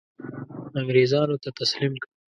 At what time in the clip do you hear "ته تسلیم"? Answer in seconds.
1.43-1.93